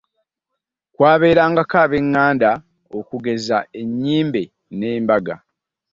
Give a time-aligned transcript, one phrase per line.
[0.95, 2.49] Kwabeerangako ab'enganda
[2.97, 4.43] okugeza ennyimbe
[4.77, 5.35] n'embaga